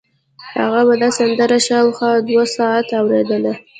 هغه 0.53 0.81
به 0.87 0.95
دا 1.01 1.09
سندره 1.17 1.57
شاوخوا 1.67 2.11
دوه 2.27 2.45
ساعته 2.55 2.95
اورېده 3.01 3.53